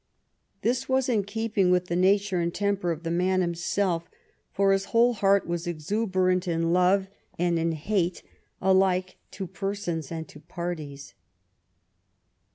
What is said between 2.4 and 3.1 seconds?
the temper of